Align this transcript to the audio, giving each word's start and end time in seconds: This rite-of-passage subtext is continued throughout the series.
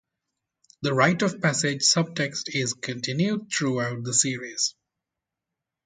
This 0.81 0.91
rite-of-passage 0.93 1.83
subtext 1.83 2.45
is 2.55 2.73
continued 2.73 3.51
throughout 3.53 4.03
the 4.03 4.15
series. 4.15 4.73